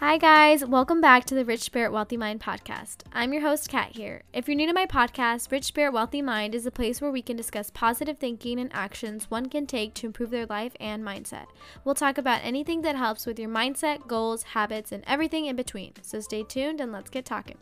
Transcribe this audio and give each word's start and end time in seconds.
Hi, 0.00 0.16
guys. 0.16 0.64
Welcome 0.64 1.00
back 1.00 1.24
to 1.24 1.34
the 1.34 1.44
Rich 1.44 1.62
Spirit 1.62 1.90
Wealthy 1.90 2.16
Mind 2.16 2.40
podcast. 2.40 2.98
I'm 3.12 3.32
your 3.32 3.42
host, 3.42 3.68
Kat, 3.68 3.96
here. 3.96 4.22
If 4.32 4.46
you're 4.46 4.54
new 4.54 4.68
to 4.68 4.72
my 4.72 4.86
podcast, 4.86 5.50
Rich 5.50 5.64
Spirit 5.64 5.92
Wealthy 5.92 6.22
Mind 6.22 6.54
is 6.54 6.64
a 6.66 6.70
place 6.70 7.00
where 7.00 7.10
we 7.10 7.20
can 7.20 7.36
discuss 7.36 7.72
positive 7.74 8.16
thinking 8.16 8.60
and 8.60 8.72
actions 8.72 9.28
one 9.28 9.48
can 9.48 9.66
take 9.66 9.94
to 9.94 10.06
improve 10.06 10.30
their 10.30 10.46
life 10.46 10.74
and 10.78 11.02
mindset. 11.02 11.46
We'll 11.84 11.96
talk 11.96 12.16
about 12.16 12.44
anything 12.44 12.82
that 12.82 12.94
helps 12.94 13.26
with 13.26 13.40
your 13.40 13.50
mindset, 13.50 14.06
goals, 14.06 14.44
habits, 14.44 14.92
and 14.92 15.02
everything 15.04 15.46
in 15.46 15.56
between. 15.56 15.94
So 16.02 16.20
stay 16.20 16.44
tuned 16.44 16.80
and 16.80 16.92
let's 16.92 17.10
get 17.10 17.24
talking. 17.24 17.58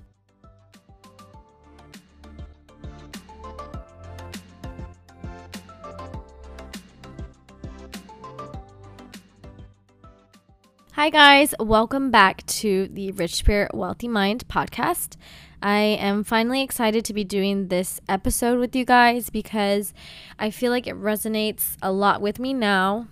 Hi, 11.06 11.10
guys. 11.10 11.54
Welcome 11.60 12.10
back 12.10 12.44
to 12.46 12.88
the 12.88 13.12
Rich 13.12 13.36
Spirit 13.36 13.72
Wealthy 13.72 14.08
Mind 14.08 14.48
podcast. 14.48 15.14
I 15.62 15.78
am 15.78 16.24
finally 16.24 16.62
excited 16.62 17.04
to 17.04 17.14
be 17.14 17.22
doing 17.22 17.68
this 17.68 18.00
episode 18.08 18.58
with 18.58 18.74
you 18.74 18.84
guys 18.84 19.30
because 19.30 19.94
I 20.36 20.50
feel 20.50 20.72
like 20.72 20.88
it 20.88 20.96
resonates 20.96 21.76
a 21.80 21.92
lot 21.92 22.20
with 22.20 22.40
me 22.40 22.52
now. 22.52 23.06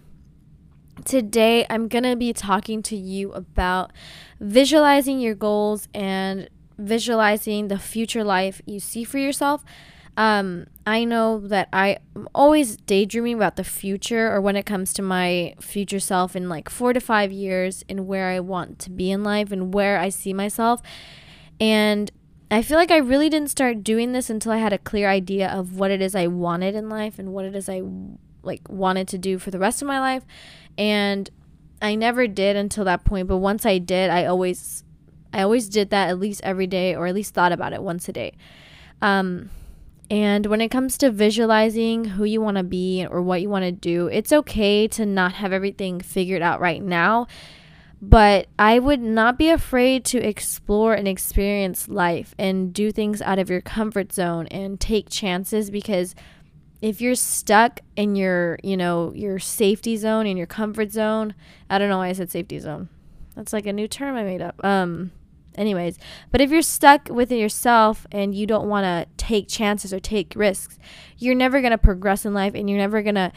Today, 1.04 1.66
I'm 1.70 1.86
going 1.86 2.02
to 2.02 2.16
be 2.16 2.32
talking 2.32 2.82
to 2.82 2.96
you 2.96 3.30
about 3.30 3.92
visualizing 4.40 5.20
your 5.20 5.36
goals 5.36 5.86
and 5.94 6.50
visualizing 6.76 7.68
the 7.68 7.78
future 7.78 8.24
life 8.24 8.60
you 8.66 8.80
see 8.80 9.04
for 9.04 9.18
yourself 9.18 9.64
um, 10.16 10.66
I 10.86 11.04
know 11.04 11.40
that 11.40 11.68
I'm 11.72 12.28
always 12.34 12.76
daydreaming 12.76 13.34
about 13.34 13.56
the 13.56 13.64
future 13.64 14.32
or 14.32 14.40
when 14.40 14.54
it 14.54 14.64
comes 14.64 14.92
to 14.94 15.02
my 15.02 15.54
future 15.60 15.98
self 15.98 16.36
in 16.36 16.48
like 16.48 16.68
four 16.68 16.92
to 16.92 17.00
five 17.00 17.32
years 17.32 17.84
and 17.88 18.06
where 18.06 18.28
I 18.28 18.40
want 18.40 18.78
to 18.80 18.90
be 18.90 19.10
in 19.10 19.24
life 19.24 19.50
and 19.50 19.74
where 19.74 19.98
I 19.98 20.10
see 20.10 20.32
myself. 20.32 20.82
And 21.58 22.10
I 22.50 22.62
feel 22.62 22.76
like 22.76 22.92
I 22.92 22.98
really 22.98 23.28
didn't 23.28 23.50
start 23.50 23.82
doing 23.82 24.12
this 24.12 24.30
until 24.30 24.52
I 24.52 24.58
had 24.58 24.72
a 24.72 24.78
clear 24.78 25.08
idea 25.08 25.48
of 25.48 25.76
what 25.76 25.90
it 25.90 26.00
is 26.00 26.14
I 26.14 26.28
wanted 26.28 26.76
in 26.76 26.88
life 26.88 27.18
and 27.18 27.32
what 27.32 27.44
it 27.44 27.56
is 27.56 27.68
I 27.68 27.82
like 28.42 28.60
wanted 28.68 29.08
to 29.08 29.18
do 29.18 29.38
for 29.38 29.50
the 29.50 29.58
rest 29.58 29.82
of 29.82 29.88
my 29.88 29.98
life. 29.98 30.24
And 30.78 31.28
I 31.82 31.96
never 31.96 32.28
did 32.28 32.54
until 32.54 32.84
that 32.84 33.04
point, 33.04 33.26
but 33.26 33.38
once 33.38 33.66
I 33.66 33.78
did, 33.78 34.10
I 34.10 34.26
always 34.26 34.84
I 35.32 35.42
always 35.42 35.68
did 35.68 35.90
that 35.90 36.10
at 36.10 36.20
least 36.20 36.42
every 36.44 36.68
day 36.68 36.94
or 36.94 37.08
at 37.08 37.14
least 37.14 37.34
thought 37.34 37.50
about 37.50 37.72
it 37.72 37.82
once 37.82 38.08
a 38.08 38.12
day. 38.12 38.34
Um 39.02 39.50
and 40.10 40.46
when 40.46 40.60
it 40.60 40.68
comes 40.68 40.98
to 40.98 41.10
visualizing 41.10 42.04
who 42.04 42.24
you 42.24 42.40
want 42.40 42.56
to 42.58 42.62
be 42.62 43.06
or 43.06 43.22
what 43.22 43.40
you 43.40 43.48
want 43.48 43.64
to 43.64 43.72
do, 43.72 44.06
it's 44.08 44.32
okay 44.32 44.86
to 44.88 45.06
not 45.06 45.34
have 45.34 45.52
everything 45.52 46.00
figured 46.00 46.42
out 46.42 46.60
right 46.60 46.82
now. 46.82 47.26
But 48.02 48.48
I 48.58 48.80
would 48.80 49.00
not 49.00 49.38
be 49.38 49.48
afraid 49.48 50.04
to 50.06 50.18
explore 50.18 50.92
and 50.92 51.08
experience 51.08 51.88
life 51.88 52.34
and 52.38 52.74
do 52.74 52.92
things 52.92 53.22
out 53.22 53.38
of 53.38 53.48
your 53.48 53.62
comfort 53.62 54.12
zone 54.12 54.46
and 54.48 54.78
take 54.78 55.08
chances 55.08 55.70
because 55.70 56.14
if 56.82 57.00
you're 57.00 57.14
stuck 57.14 57.80
in 57.96 58.14
your, 58.14 58.58
you 58.62 58.76
know, 58.76 59.10
your 59.14 59.38
safety 59.38 59.96
zone 59.96 60.26
in 60.26 60.36
your 60.36 60.46
comfort 60.46 60.92
zone, 60.92 61.34
I 61.70 61.78
don't 61.78 61.88
know 61.88 61.96
why 61.96 62.08
I 62.08 62.12
said 62.12 62.30
safety 62.30 62.58
zone. 62.58 62.90
That's 63.36 63.54
like 63.54 63.64
a 63.64 63.72
new 63.72 63.88
term 63.88 64.16
I 64.16 64.22
made 64.22 64.42
up. 64.42 64.62
Um 64.62 65.12
anyways. 65.56 65.98
But 66.30 66.40
if 66.40 66.50
you're 66.50 66.62
stuck 66.62 67.08
within 67.08 67.38
yourself 67.38 68.06
and 68.12 68.34
you 68.34 68.46
don't 68.46 68.68
want 68.68 68.84
to 68.84 69.06
take 69.16 69.48
chances 69.48 69.92
or 69.92 70.00
take 70.00 70.34
risks, 70.36 70.78
you're 71.18 71.34
never 71.34 71.60
going 71.60 71.70
to 71.70 71.78
progress 71.78 72.24
in 72.24 72.34
life 72.34 72.54
and 72.54 72.68
you're 72.68 72.78
never 72.78 73.02
going 73.02 73.14
to 73.14 73.32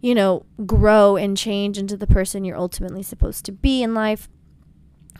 you 0.00 0.14
know, 0.14 0.46
grow 0.66 1.16
and 1.16 1.36
change 1.36 1.78
into 1.78 1.96
the 1.96 2.06
person 2.06 2.44
you're 2.44 2.56
ultimately 2.56 3.02
supposed 3.02 3.44
to 3.44 3.52
be 3.52 3.82
in 3.82 3.94
life. 3.94 4.28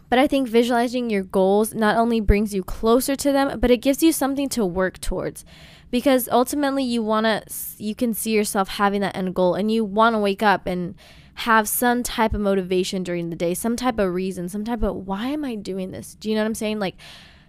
But 0.08 0.18
I 0.18 0.26
think 0.26 0.48
visualizing 0.48 1.08
your 1.08 1.22
goals 1.22 1.72
not 1.72 1.96
only 1.96 2.20
brings 2.20 2.52
you 2.52 2.64
closer 2.64 3.14
to 3.14 3.30
them, 3.30 3.60
but 3.60 3.70
it 3.70 3.76
gives 3.76 4.02
you 4.02 4.12
something 4.12 4.48
to 4.50 4.66
work 4.66 4.98
towards. 4.98 5.44
Because 5.90 6.28
ultimately 6.32 6.82
you 6.82 7.02
want 7.02 7.26
to 7.26 7.42
you 7.78 7.94
can 7.94 8.14
see 8.14 8.32
yourself 8.32 8.68
having 8.70 9.00
that 9.02 9.16
end 9.16 9.34
goal 9.34 9.54
and 9.54 9.70
you 9.70 9.84
want 9.84 10.14
to 10.14 10.18
wake 10.18 10.42
up 10.42 10.66
and 10.66 10.94
have 11.34 11.68
some 11.68 12.02
type 12.02 12.34
of 12.34 12.40
motivation 12.40 13.02
during 13.02 13.30
the 13.30 13.36
day, 13.36 13.54
some 13.54 13.76
type 13.76 13.98
of 13.98 14.12
reason, 14.12 14.48
some 14.48 14.64
type 14.64 14.82
of 14.82 15.06
why 15.06 15.28
am 15.28 15.44
I 15.44 15.54
doing 15.54 15.90
this? 15.90 16.14
Do 16.14 16.28
you 16.28 16.34
know 16.34 16.42
what 16.42 16.46
I'm 16.46 16.54
saying? 16.54 16.78
Like 16.78 16.96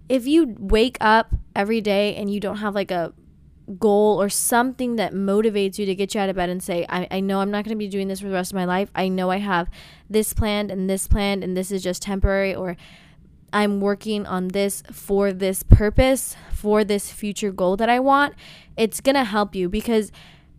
if 0.10 0.28
you 0.28 0.56
wake 0.60 0.98
up 1.00 1.34
every 1.56 1.82
day 1.82 2.16
and 2.16 2.34
you 2.34 2.40
don't 2.40 2.58
have 2.58 2.76
like 2.76 2.92
a 2.92 3.14
goal 3.80 4.22
or 4.22 4.30
something 4.30 4.98
that 4.98 5.14
motivates 5.14 5.78
you 5.78 5.86
to 5.86 5.96
get 5.96 6.14
you 6.14 6.22
out 6.22 6.30
of 6.30 6.36
bed 6.36 6.50
and 6.50 6.62
say, 6.62 6.86
I, 6.90 7.08
I 7.10 7.20
know 7.20 7.40
I'm 7.40 7.52
not 7.52 7.64
going 7.64 7.76
to 7.76 7.80
be 7.80 7.88
doing 7.88 8.08
this 8.08 8.20
for 8.20 8.28
the 8.28 8.34
rest 8.34 8.52
of 8.52 8.56
my 8.56 8.66
life. 8.66 8.90
I 8.96 9.08
know 9.08 9.30
I 9.30 9.38
have 9.38 9.70
this 10.10 10.34
planned 10.34 10.72
and 10.72 10.90
this 10.90 11.08
planned 11.08 11.44
and 11.44 11.56
this 11.56 11.72
is 11.72 11.82
just 11.84 12.02
temporary 12.02 12.54
or 12.54 12.76
I'm 13.54 13.82
working 13.82 14.26
on 14.26 14.50
this 14.50 14.84
for 14.92 15.34
this 15.34 15.64
purpose, 15.64 16.36
for 16.52 16.84
this 16.84 17.12
future 17.12 17.52
goal 17.52 17.78
that 17.78 17.90
I 17.90 18.00
want. 18.00 18.36
It's 18.78 19.02
going 19.02 19.16
to 19.16 19.26
help 19.26 19.56
you 19.56 19.68
because 19.70 20.12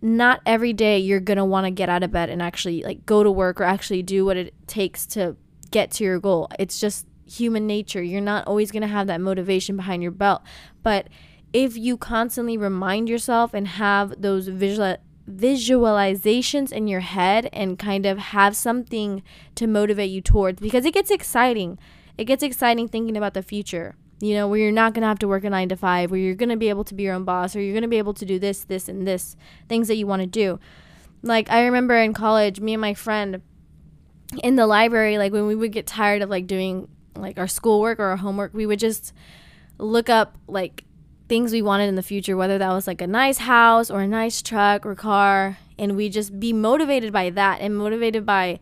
not 0.02 0.40
every 0.44 0.72
day 0.72 0.98
you're 0.98 1.20
going 1.20 1.38
to 1.38 1.44
want 1.44 1.64
to 1.64 1.70
get 1.70 1.88
out 1.88 2.02
of 2.02 2.10
bed 2.10 2.28
and 2.28 2.42
actually 2.42 2.82
like 2.82 3.06
go 3.06 3.22
to 3.22 3.30
work 3.30 3.60
or 3.60 3.64
actually 3.64 4.02
do 4.02 4.24
what 4.24 4.36
it 4.36 4.52
takes 4.66 5.06
to 5.06 5.36
get 5.70 5.92
to 5.92 6.04
your 6.04 6.18
goal. 6.18 6.48
It's 6.58 6.80
just 6.80 7.06
human 7.24 7.66
nature. 7.66 8.02
You're 8.02 8.20
not 8.20 8.46
always 8.46 8.72
going 8.72 8.82
to 8.82 8.88
have 8.88 9.06
that 9.06 9.20
motivation 9.20 9.76
behind 9.76 10.02
your 10.02 10.12
belt. 10.12 10.42
But 10.82 11.08
if 11.52 11.76
you 11.76 11.96
constantly 11.96 12.58
remind 12.58 13.08
yourself 13.08 13.54
and 13.54 13.68
have 13.68 14.20
those 14.20 14.48
visual 14.48 14.96
visualizations 15.30 16.72
in 16.72 16.88
your 16.88 17.00
head 17.00 17.48
and 17.52 17.78
kind 17.78 18.06
of 18.06 18.18
have 18.18 18.56
something 18.56 19.22
to 19.54 19.68
motivate 19.68 20.10
you 20.10 20.20
towards 20.20 20.60
because 20.60 20.84
it 20.84 20.92
gets 20.92 21.12
exciting. 21.12 21.78
It 22.18 22.24
gets 22.24 22.42
exciting 22.42 22.88
thinking 22.88 23.16
about 23.16 23.34
the 23.34 23.42
future 23.42 23.94
you 24.22 24.34
know, 24.34 24.46
where 24.46 24.60
you're 24.60 24.70
not 24.70 24.94
going 24.94 25.02
to 25.02 25.08
have 25.08 25.18
to 25.18 25.26
work 25.26 25.42
a 25.42 25.50
nine 25.50 25.68
to 25.68 25.76
five, 25.76 26.12
where 26.12 26.20
you're 26.20 26.36
going 26.36 26.48
to 26.48 26.56
be 26.56 26.68
able 26.68 26.84
to 26.84 26.94
be 26.94 27.02
your 27.02 27.12
own 27.12 27.24
boss, 27.24 27.56
or 27.56 27.60
you're 27.60 27.72
going 27.72 27.82
to 27.82 27.88
be 27.88 27.98
able 27.98 28.14
to 28.14 28.24
do 28.24 28.38
this, 28.38 28.62
this, 28.62 28.88
and 28.88 29.04
this 29.04 29.36
things 29.68 29.88
that 29.88 29.96
you 29.96 30.06
want 30.06 30.22
to 30.22 30.28
do. 30.28 30.60
Like, 31.22 31.50
I 31.50 31.64
remember 31.64 31.96
in 31.96 32.14
college, 32.14 32.60
me 32.60 32.72
and 32.72 32.80
my 32.80 32.94
friend 32.94 33.42
in 34.44 34.54
the 34.54 34.68
library, 34.68 35.18
like, 35.18 35.32
when 35.32 35.48
we 35.48 35.56
would 35.56 35.72
get 35.72 35.88
tired 35.88 36.22
of 36.22 36.30
like 36.30 36.46
doing 36.46 36.86
like 37.16 37.36
our 37.36 37.48
schoolwork 37.48 37.98
or 37.98 38.04
our 38.04 38.16
homework, 38.16 38.54
we 38.54 38.64
would 38.64 38.78
just 38.78 39.12
look 39.78 40.08
up 40.08 40.38
like 40.46 40.84
things 41.28 41.50
we 41.50 41.60
wanted 41.60 41.88
in 41.88 41.96
the 41.96 42.02
future, 42.02 42.36
whether 42.36 42.58
that 42.58 42.70
was 42.70 42.86
like 42.86 43.00
a 43.00 43.08
nice 43.08 43.38
house 43.38 43.90
or 43.90 44.02
a 44.02 44.06
nice 44.06 44.40
truck 44.40 44.86
or 44.86 44.94
car, 44.94 45.58
and 45.80 45.96
we 45.96 46.08
just 46.08 46.38
be 46.38 46.52
motivated 46.52 47.12
by 47.12 47.28
that 47.30 47.60
and 47.60 47.76
motivated 47.76 48.24
by 48.24 48.60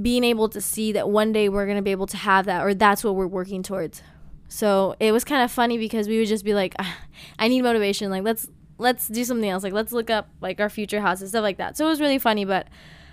being 0.00 0.24
able 0.24 0.48
to 0.48 0.60
see 0.60 0.90
that 0.90 1.08
one 1.08 1.32
day 1.32 1.48
we're 1.48 1.66
going 1.66 1.76
to 1.76 1.82
be 1.82 1.92
able 1.92 2.08
to 2.08 2.16
have 2.16 2.46
that 2.46 2.64
or 2.64 2.74
that's 2.74 3.04
what 3.04 3.14
we're 3.14 3.28
working 3.28 3.62
towards 3.62 4.02
so 4.52 4.94
it 5.00 5.12
was 5.12 5.24
kind 5.24 5.42
of 5.42 5.50
funny 5.50 5.78
because 5.78 6.08
we 6.08 6.18
would 6.18 6.28
just 6.28 6.44
be 6.44 6.52
like, 6.52 6.74
ah, 6.78 6.98
I 7.38 7.48
need 7.48 7.62
motivation. 7.62 8.10
Like 8.10 8.22
let's 8.22 8.46
let's 8.76 9.08
do 9.08 9.24
something 9.24 9.48
else. 9.48 9.62
Like 9.62 9.72
let's 9.72 9.92
look 9.92 10.10
up 10.10 10.28
like 10.42 10.60
our 10.60 10.68
future 10.68 11.00
houses, 11.00 11.30
stuff 11.30 11.42
like 11.42 11.56
that. 11.56 11.78
So 11.78 11.86
it 11.86 11.88
was 11.88 12.02
really 12.02 12.18
funny, 12.18 12.44
but 12.44 12.66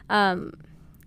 um, 0.10 0.52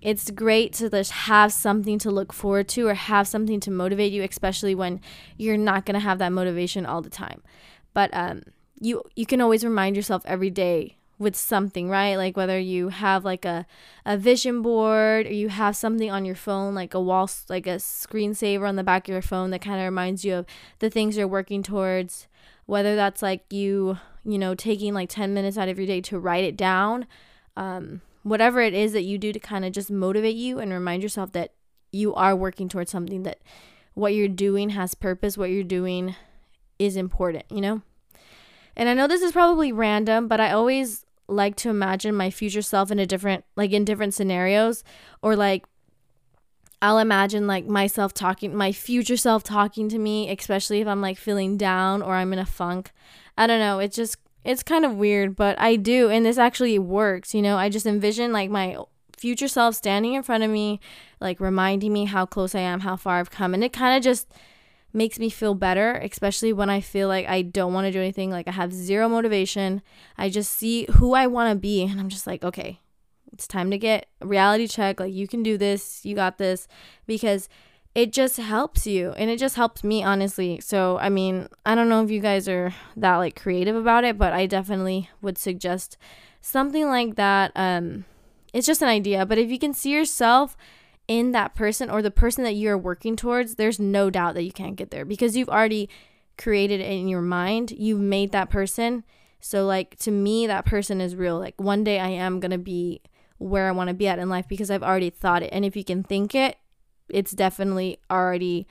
it's 0.01 0.31
great 0.31 0.73
to 0.75 0.89
just 0.89 1.13
have 1.13 1.53
something 1.53 1.99
to 1.99 2.11
look 2.11 2.33
forward 2.33 2.67
to 2.69 2.89
or 2.89 2.95
have 2.95 3.29
something 3.29 3.61
to 3.61 3.71
motivate 3.71 4.11
you, 4.11 4.23
especially 4.23 4.75
when 4.75 5.03
you're 5.37 5.59
not 5.59 5.85
gonna 5.85 6.01
have 6.01 6.19
that 6.21 6.33
motivation 6.33 6.87
all 6.87 7.03
the 7.03 7.11
time. 7.11 7.43
But 7.93 8.09
um, 8.15 8.45
you 8.81 9.03
you 9.15 9.27
can 9.27 9.43
always 9.43 9.63
remind 9.63 9.97
yourself 9.97 10.23
every 10.25 10.49
day 10.49 10.97
with 11.19 11.37
something, 11.37 11.89
right? 11.89 12.17
Like 12.17 12.37
whether 12.37 12.59
you 12.59 12.89
have 12.89 13.25
like 13.25 13.45
a, 13.45 13.67
a 14.05 14.17
vision 14.17 14.63
board 14.63 15.27
or 15.27 15.33
you 15.33 15.49
have 15.49 15.77
something 15.77 16.11
on 16.11 16.25
your 16.25 16.35
phone, 16.35 16.75
like 16.75 16.95
a 16.95 17.01
wall, 17.01 17.31
like 17.49 17.67
a 17.67 17.77
screensaver 17.77 18.69
on 18.69 18.77
the 18.77 18.85
back 18.85 19.09
of 19.09 19.13
your 19.13 19.23
phone 19.23 19.51
that 19.51 19.63
kind 19.63 19.79
of 19.79 19.85
reminds 19.85 20.25
you 20.25 20.37
of 20.37 20.47
the 20.81 20.91
things 20.91 21.17
you're 21.17 21.29
working 21.29 21.63
towards. 21.63 22.27
Whether 22.67 22.97
that's 22.97 23.23
like 23.23 23.53
you, 23.53 23.99
you 24.25 24.39
know, 24.39 24.55
taking 24.55 24.95
like 24.95 25.09
10 25.09 25.35
minutes 25.35 25.59
out 25.59 25.69
of 25.69 25.79
your 25.79 25.87
day 25.87 26.01
to 26.03 26.19
write 26.19 26.45
it 26.45 26.57
down, 26.57 27.07
um, 27.57 28.01
whatever 28.23 28.61
it 28.61 28.75
is 28.75 28.93
that 28.93 29.03
you 29.03 29.19
do 29.19 29.33
to 29.33 29.41
kind 29.41 29.65
of 29.65 29.73
just 29.73 29.91
motivate 29.91 30.37
you 30.37 30.59
and 30.59 30.73
remind 30.73 31.03
yourself 31.03 31.33
that 31.33 31.53
you 31.93 32.15
are 32.15 32.35
working 32.35 32.69
towards 32.69 32.91
something 32.91 33.23
that 33.25 33.41
what 33.95 34.15
you're 34.15 34.29
doing 34.29 34.71
has 34.71 34.95
purpose, 34.95 35.37
what 35.37 35.51
you're 35.51 35.63
doing 35.63 36.15
is 36.79 36.97
important, 36.97 37.45
you 37.51 37.61
know? 37.61 37.83
And 38.77 38.89
I 38.89 38.95
know 38.95 39.07
this 39.07 39.23
is 39.23 39.33
probably 39.33 39.73
random, 39.73 40.29
but 40.29 40.41
I 40.41 40.53
always 40.53 41.05
like 41.29 41.57
to 41.57 41.71
imagine 41.71 42.15
my 42.15 42.31
future 42.31 42.63
self 42.63 42.91
in 42.91 42.99
a 42.99 43.07
different 43.07 43.45
like 43.57 43.73
in 43.73 43.85
different 43.85 44.15
scenarios 44.15 44.85
or 45.23 45.37
like 45.37 45.65
I'll 46.81 46.99
imagine 46.99 47.47
like 47.47 47.67
myself 47.67 48.13
talking 48.13 48.55
my 48.55 48.73
future 48.73 49.17
self 49.17 49.43
talking 49.43 49.89
to 49.89 49.99
me 49.99 50.31
especially 50.31 50.81
if 50.81 50.89
I'm 50.89 51.01
like 51.01 51.17
feeling 51.19 51.57
down 51.57 52.03
or 52.03 52.15
I'm 52.15 52.33
in 52.33 52.39
a 52.39 52.47
funk. 52.47 52.93
I 53.37 53.47
don't 53.47 53.61
know, 53.61 53.79
it's 53.79 53.97
just 53.97 54.17
it's 54.45 54.63
kind 54.63 54.85
of 54.85 54.97
weird, 54.97 55.37
but 55.37 55.59
I 55.61 55.77
do 55.77 56.11
and 56.11 56.27
this 56.27 56.39
actually 56.39 56.79
works, 56.79 57.35
you 57.35 57.43
know. 57.43 57.57
I 57.57 57.69
just 57.69 57.87
envision 57.87 58.33
like 58.33 58.51
my 58.51 58.77
future 59.17 59.49
self 59.49 59.77
standing 59.77 60.15
in 60.15 60.23
front 60.23 60.43
of 60.43 60.51
me 60.51 60.81
like 61.21 61.41
reminding 61.41 61.93
me 61.93 62.07
how 62.07 62.27
close 62.27 62.55
I 62.55 62.61
am, 62.61 62.81
how 62.81 62.97
far 62.97 63.21
I've 63.21 63.31
come 63.31 63.55
and 63.55 63.63
it 63.65 63.73
kind 63.73 63.97
of 63.97 64.03
just 64.03 64.33
makes 64.93 65.19
me 65.19 65.31
feel 65.31 65.55
better, 65.55 65.93
especially 65.95 66.53
when 66.53 66.71
I 66.71 66.81
feel 66.81 67.09
like 67.09 67.27
I 67.27 67.43
don't 67.43 67.73
want 67.73 67.87
to 67.87 67.93
do 67.93 68.01
anything, 68.01 68.31
like 68.31 68.49
I 68.49 68.53
have 68.53 68.73
zero 68.73 69.09
motivation. 69.09 69.83
I 70.19 70.29
just 70.29 70.53
see 70.53 70.87
who 70.95 71.15
I 71.15 71.27
want 71.27 71.51
to 71.51 71.59
be 71.59 71.83
and 71.83 71.99
I'm 71.99 72.09
just 72.09 72.27
like, 72.27 72.45
okay, 72.45 72.81
it's 73.33 73.47
time 73.47 73.71
to 73.71 73.79
get 73.79 74.07
reality 74.21 74.67
check. 74.67 75.01
Like 75.01 75.13
you 75.13 75.27
can 75.27 75.43
do 75.43 75.57
this, 75.57 76.05
you 76.05 76.15
got 76.15 76.39
this 76.39 76.69
because 77.07 77.49
it 77.95 78.13
just 78.13 78.37
helps 78.39 78.87
you 78.87 79.11
and 79.13 79.31
it 79.31 79.39
just 79.39 79.57
helps 79.57 79.85
me 79.85 80.03
honestly. 80.03 80.61
So, 80.61 80.99
I 80.99 81.09
mean, 81.09 81.49
I 81.65 81.75
don't 81.75 81.89
know 81.89 82.03
if 82.03 82.11
you 82.11 82.21
guys 82.21 82.49
are 82.49 82.75
that 82.97 83.17
like 83.17 83.41
creative 83.41 83.77
about 83.77 84.05
it, 84.05 84.19
but 84.19 84.33
I 84.33 84.47
definitely 84.47 85.11
would 85.21 85.39
suggest 85.39 85.97
something 86.41 86.87
like 86.87 87.17
that. 87.17 87.53
Um 87.55 88.05
it's 88.53 88.67
just 88.67 88.83
an 88.83 88.89
idea, 88.89 89.25
but 89.25 89.39
if 89.39 89.51
you 89.51 89.59
can 89.59 89.73
see 89.73 89.91
yourself 89.93 90.57
in 91.09 91.33
that 91.33 91.55
person 91.55 91.91
or 91.91 92.03
the 92.03 92.11
person 92.11 92.45
that 92.45 92.55
you're 92.55 92.79
working 92.79 93.17
towards, 93.17 93.57
there's 93.57 93.81
no 93.81 94.11
doubt 94.11 94.35
that 94.35 94.45
you 94.45 94.53
can't 94.53 94.77
get 94.77 94.91
there 94.91 95.05
because 95.05 95.37
you've 95.37 95.49
already 95.49 95.89
created 96.39 96.81
it 96.81 96.91
in 96.91 97.09
your 97.09 97.23
mind. 97.23 97.73
You've 97.73 98.01
made 98.01 98.33
that 98.33 98.51
person. 98.51 99.05
So 99.41 99.67
like 99.67 99.97
to 100.01 100.11
me 100.11 100.47
that 100.47 100.65
person 100.65 101.01
is 101.01 101.17
real. 101.17 101.39
Like 101.39 101.61
one 101.61 101.85
day 101.85 101.99
I 101.99 102.09
am 102.09 102.41
going 102.41 102.53
to 102.53 102.59
be 102.59 103.01
where 103.39 103.69
I 103.69 103.73
want 103.73 103.89
to 103.89 103.95
be 103.95 104.07
at 104.07 104.19
in 104.19 104.29
life 104.29 104.47
because 104.49 104.71
I've 104.71 104.83
already 104.83 105.11
thought 105.11 105.43
it. 105.43 105.51
And 105.53 105.65
if 105.65 105.77
you 105.77 105.85
can 105.85 106.03
think 106.05 106.35
it, 106.35 106.57
it's 107.09 107.33
definitely 107.33 107.99
already 108.11 108.67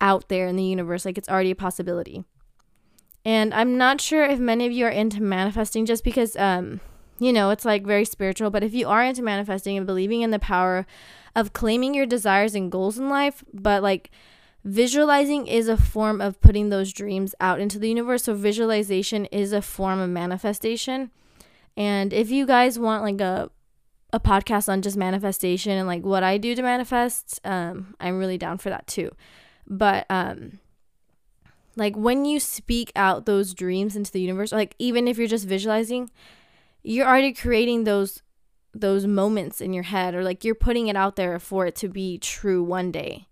out 0.00 0.28
there 0.28 0.46
in 0.46 0.56
the 0.56 0.64
universe. 0.64 1.04
Like 1.04 1.18
it's 1.18 1.28
already 1.28 1.50
a 1.50 1.56
possibility. 1.56 2.24
And 3.24 3.52
I'm 3.52 3.76
not 3.76 4.00
sure 4.00 4.24
if 4.24 4.38
many 4.38 4.66
of 4.66 4.72
you 4.72 4.86
are 4.86 4.90
into 4.90 5.22
manifesting 5.22 5.84
just 5.84 6.04
because 6.04 6.36
um 6.36 6.80
you 7.18 7.32
know, 7.32 7.50
it's 7.50 7.64
like 7.64 7.84
very 7.84 8.04
spiritual, 8.04 8.50
but 8.50 8.62
if 8.62 8.74
you 8.74 8.88
are 8.88 9.04
into 9.04 9.22
manifesting 9.22 9.76
and 9.76 9.86
believing 9.86 10.22
in 10.22 10.30
the 10.30 10.38
power 10.38 10.86
of 11.34 11.52
claiming 11.52 11.94
your 11.94 12.06
desires 12.06 12.54
and 12.54 12.70
goals 12.70 12.98
in 12.98 13.08
life, 13.08 13.44
but 13.52 13.82
like 13.82 14.10
visualizing 14.64 15.46
is 15.46 15.68
a 15.68 15.76
form 15.76 16.20
of 16.20 16.40
putting 16.40 16.68
those 16.68 16.92
dreams 16.92 17.34
out 17.40 17.60
into 17.60 17.78
the 17.78 17.88
universe. 17.88 18.24
So 18.24 18.34
visualization 18.34 19.26
is 19.26 19.52
a 19.52 19.62
form 19.62 19.98
of 19.98 20.10
manifestation. 20.10 21.10
And 21.76 22.12
if 22.12 22.30
you 22.30 22.46
guys 22.46 22.78
want 22.78 23.02
like 23.02 23.20
a 23.20 23.50
a 24.12 24.18
podcast 24.18 24.70
on 24.70 24.80
just 24.80 24.96
manifestation 24.96 25.72
and 25.72 25.86
like 25.86 26.02
what 26.02 26.22
I 26.22 26.38
do 26.38 26.54
to 26.54 26.62
manifest, 26.62 27.40
um, 27.44 27.94
I'm 28.00 28.18
really 28.18 28.38
down 28.38 28.56
for 28.56 28.70
that 28.70 28.86
too. 28.86 29.10
But 29.66 30.06
um, 30.08 30.60
like 31.76 31.94
when 31.94 32.24
you 32.24 32.40
speak 32.40 32.90
out 32.96 33.26
those 33.26 33.52
dreams 33.52 33.96
into 33.96 34.10
the 34.10 34.20
universe, 34.20 34.50
like 34.50 34.74
even 34.78 35.06
if 35.06 35.18
you're 35.18 35.28
just 35.28 35.46
visualizing, 35.46 36.10
you're 36.88 37.06
already 37.06 37.32
creating 37.32 37.84
those 37.84 38.22
those 38.74 39.06
moments 39.06 39.60
in 39.60 39.72
your 39.72 39.82
head 39.82 40.14
or 40.14 40.22
like 40.22 40.44
you're 40.44 40.54
putting 40.54 40.88
it 40.88 40.96
out 40.96 41.16
there 41.16 41.38
for 41.38 41.66
it 41.66 41.74
to 41.74 41.88
be 41.88 42.18
true 42.18 42.62
one 42.62 42.92
day. 42.92 43.26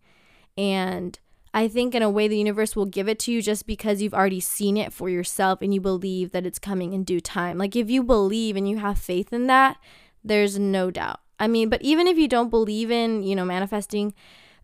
And 0.58 1.18
I 1.54 1.68
think 1.68 1.94
in 1.94 2.02
a 2.02 2.10
way 2.10 2.26
the 2.26 2.38
universe 2.38 2.74
will 2.74 2.86
give 2.86 3.08
it 3.08 3.18
to 3.20 3.32
you 3.32 3.40
just 3.40 3.66
because 3.66 4.02
you've 4.02 4.14
already 4.14 4.40
seen 4.40 4.76
it 4.76 4.92
for 4.92 5.08
yourself 5.08 5.62
and 5.62 5.72
you 5.72 5.80
believe 5.80 6.32
that 6.32 6.46
it's 6.46 6.58
coming 6.58 6.92
in 6.92 7.04
due 7.04 7.20
time. 7.20 7.58
Like 7.58 7.76
if 7.76 7.88
you 7.88 8.02
believe 8.02 8.56
and 8.56 8.68
you 8.68 8.78
have 8.78 8.98
faith 8.98 9.32
in 9.32 9.46
that, 9.46 9.78
there's 10.24 10.58
no 10.58 10.90
doubt. 10.90 11.20
I 11.38 11.46
mean, 11.46 11.68
but 11.68 11.82
even 11.82 12.06
if 12.06 12.18
you 12.18 12.28
don't 12.28 12.50
believe 12.50 12.90
in, 12.90 13.22
you 13.22 13.36
know, 13.36 13.44
manifesting, 13.44 14.14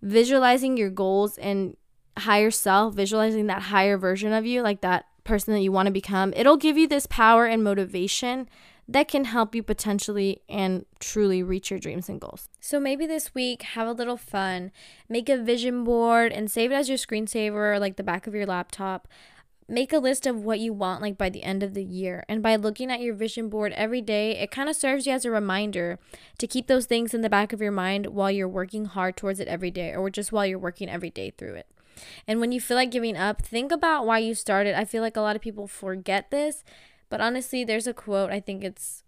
visualizing 0.01 0.77
your 0.77 0.91
goals 0.91 1.39
and 1.39 1.77
higher 2.19 2.51
self, 2.51 2.95
visualizing 2.95 3.47
that 3.47 3.63
higher 3.63 3.97
version 3.97 4.33
of 4.33 4.45
you, 4.45 4.63
like 4.63 4.81
that 4.81 5.05
person 5.25 5.55
that 5.55 5.61
you 5.61 5.71
want 5.71 5.87
to 5.87 5.93
become, 5.93 6.33
it'll 6.35 6.57
give 6.57 6.77
you 6.77 6.89
this 6.89 7.07
power 7.07 7.47
and 7.47 7.63
motivation 7.63 8.49
that 8.89 9.09
can 9.09 9.25
help 9.27 9.55
you 9.55 9.63
potentially 9.63 10.43
and 10.49 10.85
truly 10.99 11.43
reach 11.43 11.71
your 11.71 11.79
dreams 11.79 12.09
and 12.09 12.21
goals. 12.21 12.49
So 12.61 12.81
maybe 12.81 13.07
this 13.07 13.35
week, 13.35 13.63
have 13.63 13.87
a 13.87 13.93
little 13.93 14.17
fun, 14.17 14.73
make 15.09 15.29
a 15.29 15.43
vision 15.43 15.85
board 15.85 16.33
and 16.33 16.51
save 16.51 16.73
it 16.73 16.75
as 16.75 16.89
your 16.89 16.99
screensaver 16.99 17.79
like 17.79 17.97
the 17.97 18.03
back 18.03 18.27
of 18.27 18.35
your 18.35 18.47
laptop. 18.47 19.09
Make 19.69 19.93
a 19.93 19.99
list 19.99 20.27
of 20.27 20.45
what 20.45 20.59
you 20.59 20.73
want 20.73 21.01
like 21.01 21.17
by 21.17 21.31
the 21.31 21.45
end 21.45 21.63
of 21.63 21.73
the 21.73 21.85
year. 21.85 22.25
And 22.29 22.43
by 22.43 22.57
looking 22.57 22.91
at 22.91 23.01
your 23.01 23.15
vision 23.15 23.49
board 23.49 23.73
every 23.73 24.03
day 24.03 24.37
it 24.37 24.51
kind 24.51 24.69
of 24.69 24.77
serves 24.77 25.07
you 25.07 25.13
as 25.13 25.25
a 25.25 25.31
reminder 25.31 25.99
to 26.39 26.47
keep 26.47 26.67
those 26.67 26.87
things 26.87 27.15
in 27.15 27.21
the 27.21 27.31
back 27.31 27.53
of 27.53 27.61
your 27.61 27.73
mind 27.73 28.09
while 28.09 28.31
you're 28.31 28.49
working 28.49 28.87
hard 28.87 29.17
towards 29.17 29.39
it 29.39 29.49
every 29.49 29.71
day 29.71 29.95
or 29.95 30.11
just 30.11 30.33
while 30.33 30.45
you're 30.45 30.59
working 30.59 30.91
every 30.91 31.11
day 31.11 31.31
through 31.31 31.55
it. 31.55 31.67
And 32.27 32.41
when 32.41 32.53
you 32.53 32.61
feel 32.61 32.77
like 32.77 32.91
giving 32.91 33.17
up 33.17 33.43
think 33.43 33.71
about 33.71 34.07
why 34.07 34.19
you 34.19 34.35
started. 34.35 34.75
I 34.75 34.85
feel 34.85 35.03
like 35.03 35.17
a 35.17 35.21
lot 35.21 35.37
of 35.37 35.43
people 35.43 35.67
forget 35.67 36.31
this 36.31 36.65
but 37.13 37.21
honestly 37.21 37.63
there's 37.63 37.87
a 37.87 37.93
quote 37.93 38.31
i 38.31 38.41
think 38.41 38.65
it's 38.65 39.05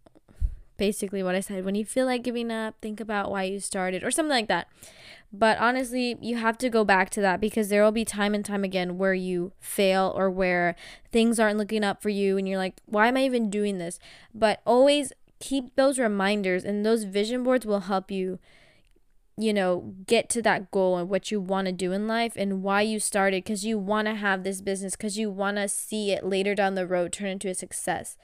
basically 0.77 1.23
what 1.23 1.35
i 1.35 1.41
said 1.41 1.65
when 1.65 1.75
you 1.75 1.87
feel 1.87 2.05
like 2.05 2.23
giving 2.23 2.51
up 2.51 2.75
think 2.83 3.01
about 3.01 3.31
why 3.31 3.45
you 3.45 3.59
started 3.59 4.05
or 4.05 4.11
something 4.11 4.29
like 4.29 4.49
that 4.49 4.69
but 5.37 5.59
honestly, 5.59 6.17
you 6.21 6.37
have 6.37 6.57
to 6.59 6.71
go 6.71 6.85
back 6.85 7.11
to 7.11 7.21
that 7.23 7.41
because 7.41 7.69
there 7.69 7.83
will 7.83 7.91
be 7.91 8.05
time 8.05 8.35
and 8.35 8.45
time 8.45 8.63
again 8.63 8.99
where 8.99 9.15
you 9.15 9.53
fail 9.59 10.13
or 10.15 10.31
where 10.31 10.77
things 11.11 11.41
aren't 11.41 11.59
looking 11.59 11.83
up 11.83 12.01
for 12.01 12.09
you 12.09 12.39
and 12.39 12.49
you're 12.49 12.59
like, 12.59 12.81
why 12.87 13.09
am 13.09 13.17
I 13.17 13.25
even 13.25 13.51
doing 13.51 13.79
this? 13.79 13.99
But 14.33 14.61
always 14.65 15.13
keep 15.41 15.75
those 15.75 15.99
reminders 15.99 16.65
and 16.65 16.87
those 16.87 17.03
vision 17.03 17.43
boards 17.43 17.67
will 17.67 17.81
help 17.81 18.13
you 18.13 18.39
you 19.37 19.53
know 19.53 19.95
get 20.07 20.29
to 20.29 20.41
that 20.41 20.71
goal 20.71 20.97
and 20.97 21.09
what 21.09 21.31
you 21.31 21.41
want 21.41 21.67
to 21.67 21.73
do 21.73 21.93
in 21.93 22.07
life 22.07 22.35
and 22.37 22.63
why 22.63 22.81
you 22.81 23.01
started 23.01 23.43
because 23.43 23.65
you 23.65 23.79
want 23.79 24.07
to 24.07 24.15
have 24.15 24.45
this 24.45 24.61
business 24.61 24.95
because 24.95 25.19
you 25.19 25.29
want 25.29 25.57
to 25.57 25.69
see 25.69 26.13
it 26.13 26.25
later 26.25 26.55
down 26.55 26.75
the 26.75 26.87
road 26.87 27.13
turn 27.13 27.29
into 27.29 27.49
a 27.49 27.55
success 27.55 28.17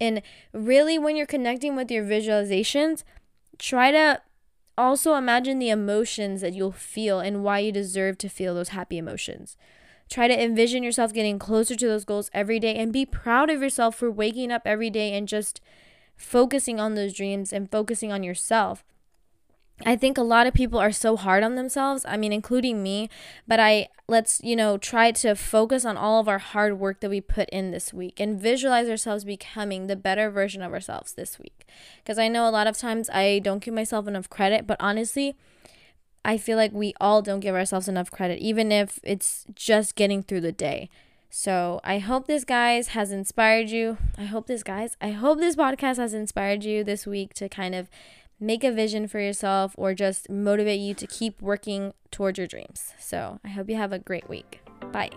and 0.00 0.22
really 0.52 0.98
when 0.98 1.16
you're 1.16 1.26
connecting 1.26 1.76
with 1.76 1.90
your 1.90 2.04
visualizations 2.04 3.04
try 3.58 3.90
to 3.90 4.20
also, 4.76 5.14
imagine 5.14 5.58
the 5.58 5.70
emotions 5.70 6.40
that 6.40 6.52
you'll 6.52 6.72
feel 6.72 7.20
and 7.20 7.44
why 7.44 7.60
you 7.60 7.70
deserve 7.70 8.18
to 8.18 8.28
feel 8.28 8.54
those 8.54 8.70
happy 8.70 8.98
emotions. 8.98 9.56
Try 10.10 10.26
to 10.26 10.42
envision 10.42 10.82
yourself 10.82 11.12
getting 11.12 11.38
closer 11.38 11.76
to 11.76 11.86
those 11.86 12.04
goals 12.04 12.30
every 12.32 12.58
day 12.58 12.74
and 12.74 12.92
be 12.92 13.06
proud 13.06 13.50
of 13.50 13.62
yourself 13.62 13.94
for 13.94 14.10
waking 14.10 14.50
up 14.50 14.62
every 14.64 14.90
day 14.90 15.16
and 15.16 15.28
just 15.28 15.60
focusing 16.16 16.80
on 16.80 16.94
those 16.94 17.14
dreams 17.14 17.52
and 17.52 17.70
focusing 17.70 18.12
on 18.12 18.22
yourself. 18.22 18.84
I 19.84 19.96
think 19.96 20.16
a 20.16 20.22
lot 20.22 20.46
of 20.46 20.54
people 20.54 20.78
are 20.78 20.92
so 20.92 21.16
hard 21.16 21.42
on 21.42 21.56
themselves. 21.56 22.04
I 22.06 22.16
mean, 22.16 22.32
including 22.32 22.82
me, 22.82 23.10
but 23.46 23.58
I 23.58 23.88
let's, 24.08 24.40
you 24.44 24.54
know, 24.54 24.78
try 24.78 25.10
to 25.10 25.34
focus 25.34 25.84
on 25.84 25.96
all 25.96 26.20
of 26.20 26.28
our 26.28 26.38
hard 26.38 26.78
work 26.78 27.00
that 27.00 27.10
we 27.10 27.20
put 27.20 27.48
in 27.50 27.70
this 27.70 27.92
week 27.92 28.20
and 28.20 28.40
visualize 28.40 28.88
ourselves 28.88 29.24
becoming 29.24 29.86
the 29.86 29.96
better 29.96 30.30
version 30.30 30.62
of 30.62 30.72
ourselves 30.72 31.14
this 31.14 31.38
week. 31.38 31.66
Because 31.98 32.18
I 32.18 32.28
know 32.28 32.48
a 32.48 32.50
lot 32.50 32.66
of 32.66 32.78
times 32.78 33.10
I 33.10 33.40
don't 33.40 33.62
give 33.62 33.74
myself 33.74 34.06
enough 34.06 34.30
credit, 34.30 34.66
but 34.66 34.76
honestly, 34.78 35.36
I 36.24 36.38
feel 36.38 36.56
like 36.56 36.72
we 36.72 36.94
all 37.00 37.20
don't 37.20 37.40
give 37.40 37.54
ourselves 37.54 37.88
enough 37.88 38.10
credit, 38.10 38.38
even 38.38 38.70
if 38.70 39.00
it's 39.02 39.44
just 39.54 39.96
getting 39.96 40.22
through 40.22 40.42
the 40.42 40.52
day. 40.52 40.88
So 41.30 41.80
I 41.82 41.98
hope 41.98 42.26
this 42.28 42.44
guys 42.44 42.88
has 42.88 43.10
inspired 43.10 43.68
you. 43.68 43.98
I 44.16 44.24
hope 44.24 44.46
this 44.46 44.62
guys, 44.62 44.96
I 45.00 45.10
hope 45.10 45.38
this 45.38 45.56
podcast 45.56 45.96
has 45.96 46.14
inspired 46.14 46.62
you 46.62 46.84
this 46.84 47.08
week 47.08 47.34
to 47.34 47.48
kind 47.48 47.74
of 47.74 47.90
make 48.40 48.64
a 48.64 48.72
vision 48.72 49.08
for 49.08 49.20
yourself 49.20 49.74
or 49.76 49.94
just 49.94 50.28
motivate 50.28 50.80
you 50.80 50.94
to 50.94 51.06
keep 51.06 51.40
working 51.40 51.94
towards 52.10 52.38
your 52.38 52.46
dreams. 52.46 52.92
So 52.98 53.40
I 53.44 53.48
hope 53.48 53.68
you 53.68 53.76
have 53.76 53.92
a 53.92 53.98
great 53.98 54.28
week. 54.28 54.60
Bye. 54.92 55.10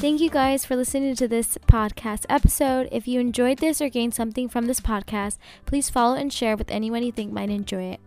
Thank 0.00 0.22
you 0.22 0.30
guys 0.30 0.64
for 0.64 0.76
listening 0.76 1.14
to 1.16 1.28
this 1.28 1.58
podcast 1.68 2.24
episode. 2.30 2.88
If 2.90 3.06
you 3.06 3.20
enjoyed 3.20 3.58
this 3.58 3.82
or 3.82 3.90
gained 3.90 4.14
something 4.14 4.48
from 4.48 4.64
this 4.64 4.80
podcast, 4.80 5.36
please 5.66 5.90
follow 5.90 6.14
and 6.14 6.32
share 6.32 6.56
with 6.56 6.70
anyone 6.70 7.02
you 7.02 7.12
think 7.12 7.32
might 7.32 7.50
enjoy 7.50 7.82
it. 7.82 8.00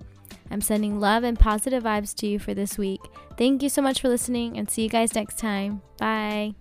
I'm 0.53 0.61
sending 0.61 0.99
love 0.99 1.23
and 1.23 1.37
positive 1.37 1.83
vibes 1.83 2.13
to 2.17 2.27
you 2.27 2.37
for 2.37 2.53
this 2.53 2.77
week. 2.77 3.01
Thank 3.37 3.63
you 3.63 3.69
so 3.69 3.81
much 3.81 3.99
for 3.99 4.07
listening 4.07 4.55
and 4.59 4.69
see 4.69 4.83
you 4.83 4.89
guys 4.89 5.15
next 5.15 5.39
time. 5.39 5.81
Bye. 5.97 6.53